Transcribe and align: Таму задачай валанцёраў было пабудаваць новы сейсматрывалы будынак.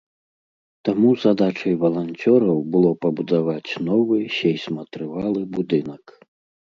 Таму 0.87 1.09
задачай 1.23 1.73
валанцёраў 1.83 2.57
было 2.75 2.91
пабудаваць 3.05 3.71
новы 3.89 4.17
сейсматрывалы 4.39 5.41
будынак. 5.59 6.15